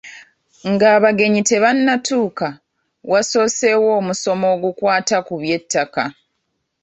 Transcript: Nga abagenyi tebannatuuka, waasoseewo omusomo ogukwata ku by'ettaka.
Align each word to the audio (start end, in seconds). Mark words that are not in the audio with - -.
Nga 0.71 0.87
abagenyi 0.97 1.41
tebannatuuka, 1.49 2.47
waasoseewo 3.11 3.87
omusomo 3.99 4.45
ogukwata 4.55 5.17
ku 5.27 5.33
by'ettaka. 5.41 6.03